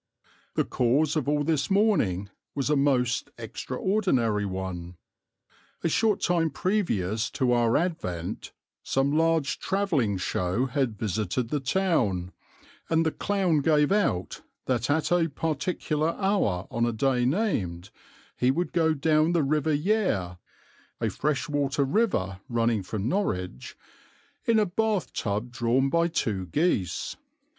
The 0.55 0.65
cause 0.65 1.15
of 1.15 1.29
all 1.29 1.43
this 1.43 1.69
mourning 1.69 2.31
was 2.55 2.71
a 2.71 2.75
most 2.75 3.29
extraordinary 3.37 4.47
one. 4.47 4.97
A 5.83 5.89
short 5.89 6.21
time 6.21 6.49
previous 6.49 7.29
to 7.29 7.51
our 7.51 7.77
advent 7.77 8.51
some 8.81 9.15
large 9.15 9.59
travelling 9.59 10.17
show 10.17 10.65
had 10.65 10.97
visited 10.97 11.49
the 11.49 11.59
town, 11.59 12.31
and 12.89 13.05
the 13.05 13.11
clown 13.11 13.59
gave 13.61 13.91
out 13.91 14.41
that 14.65 14.89
at 14.89 15.11
a 15.11 15.27
particular 15.29 16.15
hour 16.15 16.65
on 16.71 16.83
a 16.87 16.91
day 16.91 17.23
named 17.23 17.91
he 18.35 18.49
would 18.49 18.73
go 18.73 18.95
down 18.95 19.33
the 19.33 19.43
River 19.43 19.71
Yare 19.71 20.39
(a 20.99 21.09
fresh 21.11 21.47
water 21.47 21.83
river 21.83 22.39
running 22.49 22.81
from 22.81 23.07
Norwich) 23.07 23.77
in 24.45 24.57
a 24.57 24.65
tub 25.13 25.51
drawn 25.51 25.91
by 25.91 26.07
two 26.07 26.47
geese. 26.47 27.17